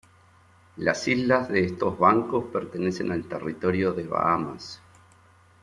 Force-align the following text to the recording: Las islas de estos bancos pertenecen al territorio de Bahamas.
Las 0.77 1.07
islas 1.07 1.47
de 1.49 1.63
estos 1.63 1.99
bancos 1.99 2.45
pertenecen 2.51 3.11
al 3.11 3.25
territorio 3.25 3.93
de 3.93 4.07
Bahamas. 4.07 4.81